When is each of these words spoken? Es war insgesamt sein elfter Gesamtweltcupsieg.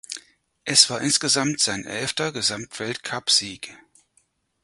Es 0.65 0.89
war 0.89 0.99
insgesamt 0.99 1.59
sein 1.59 1.85
elfter 1.85 2.31
Gesamtweltcupsieg. 2.31 3.77